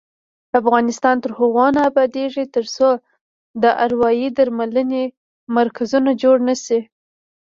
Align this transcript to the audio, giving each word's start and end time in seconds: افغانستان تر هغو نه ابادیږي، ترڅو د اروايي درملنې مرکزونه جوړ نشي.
افغانستان 0.59 1.15
تر 1.23 1.31
هغو 1.39 1.65
نه 1.75 1.81
ابادیږي، 1.89 2.45
ترڅو 2.55 2.89
د 3.61 3.63
اروايي 3.85 4.27
درملنې 4.37 5.03
مرکزونه 5.57 6.11
جوړ 6.21 6.35
نشي. 6.47 6.79